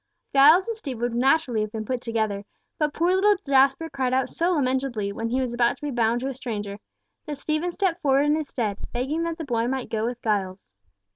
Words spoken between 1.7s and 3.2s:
been put together, but poor